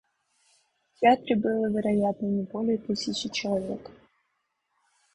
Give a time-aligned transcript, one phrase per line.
[0.95, 3.91] В театре было, вероятно, не более тысячи человек.